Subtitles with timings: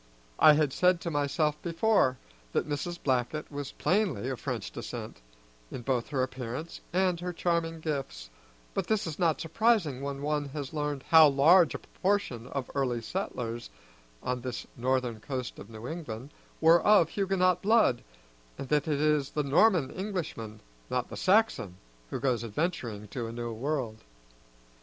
[0.39, 2.17] I had said to myself before
[2.53, 2.97] that Mrs.
[3.03, 5.21] Blackett was plainly of French descent,
[5.69, 8.31] in both her appearance and her charming gifts,
[8.73, 12.71] but this is not surprising when one has learned how large a proportion of the
[12.75, 13.69] early settlers
[14.23, 16.31] on this northern coast of New England
[16.61, 18.01] were of Huguenot blood,
[18.57, 21.77] and that it is the Norman Englishman, not the Saxon,
[22.09, 24.03] who goes adventuring to a new world.